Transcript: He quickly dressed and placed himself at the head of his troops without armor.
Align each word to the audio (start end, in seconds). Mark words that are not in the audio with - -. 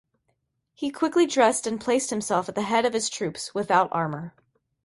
He 0.73 0.89
quickly 0.89 1.27
dressed 1.27 1.67
and 1.67 1.79
placed 1.79 2.09
himself 2.09 2.49
at 2.49 2.55
the 2.55 2.63
head 2.63 2.87
of 2.87 2.93
his 2.93 3.07
troops 3.07 3.53
without 3.53 3.87
armor. 3.91 4.33